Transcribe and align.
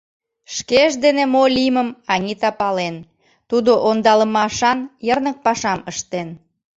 Шкеж 0.55 0.91
дене 1.03 1.23
мо 1.33 1.43
лиймым 1.55 1.89
Анита 2.13 2.51
пален: 2.59 2.95
тудо 3.49 3.71
ондалымашан, 3.89 4.79
йырнык 5.07 5.37
пашам 5.45 5.79
ыштен. 5.91 6.29